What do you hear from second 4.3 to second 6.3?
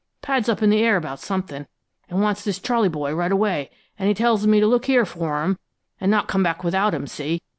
me to look here for him and not